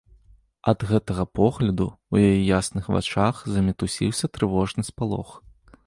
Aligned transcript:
Ад 0.71 0.79
гэтага 0.91 1.25
погляду 1.41 1.87
ў 1.91 2.15
яе 2.31 2.41
ясных 2.57 2.85
вачах 2.97 3.35
замітусіўся 3.57 4.25
трывожны 4.39 4.81
спалох. 4.93 5.29